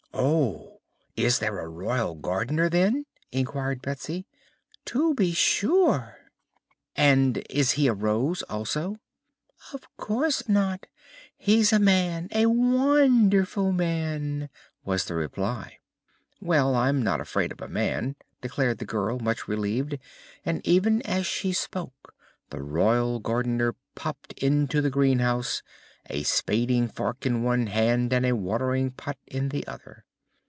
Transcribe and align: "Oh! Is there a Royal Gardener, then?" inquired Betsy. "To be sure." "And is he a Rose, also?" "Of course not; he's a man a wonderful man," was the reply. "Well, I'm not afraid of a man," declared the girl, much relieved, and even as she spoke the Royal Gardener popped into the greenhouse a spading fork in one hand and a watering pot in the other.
"Oh! 0.13 0.79
Is 1.15 1.39
there 1.39 1.59
a 1.59 1.67
Royal 1.67 2.15
Gardener, 2.15 2.67
then?" 2.69 3.05
inquired 3.31 3.81
Betsy. 3.81 4.25
"To 4.85 5.13
be 5.13 5.33
sure." 5.33 6.17
"And 6.95 7.43
is 7.49 7.71
he 7.71 7.87
a 7.87 7.93
Rose, 7.93 8.41
also?" 8.43 8.97
"Of 9.73 9.81
course 9.97 10.47
not; 10.49 10.87
he's 11.37 11.71
a 11.71 11.79
man 11.79 12.27
a 12.31 12.47
wonderful 12.47 13.71
man," 13.71 14.49
was 14.83 15.05
the 15.05 15.15
reply. 15.15 15.77
"Well, 16.41 16.75
I'm 16.75 17.01
not 17.03 17.21
afraid 17.21 17.51
of 17.51 17.61
a 17.61 17.67
man," 17.67 18.15
declared 18.41 18.79
the 18.79 18.85
girl, 18.85 19.17
much 19.19 19.47
relieved, 19.47 19.97
and 20.45 20.65
even 20.67 21.01
as 21.03 21.25
she 21.25 21.53
spoke 21.53 22.13
the 22.49 22.61
Royal 22.63 23.19
Gardener 23.19 23.75
popped 23.95 24.33
into 24.33 24.81
the 24.81 24.89
greenhouse 24.91 25.61
a 26.09 26.23
spading 26.23 26.87
fork 26.87 27.25
in 27.27 27.43
one 27.43 27.67
hand 27.67 28.11
and 28.11 28.25
a 28.25 28.35
watering 28.35 28.89
pot 28.91 29.17
in 29.27 29.49
the 29.49 29.65
other. 29.67 30.03